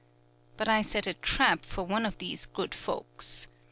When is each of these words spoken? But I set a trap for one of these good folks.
But 0.57 0.67
I 0.67 0.81
set 0.81 1.05
a 1.05 1.13
trap 1.13 1.63
for 1.63 1.83
one 1.83 2.07
of 2.07 2.17
these 2.17 2.47
good 2.47 2.73
folks. 2.73 3.45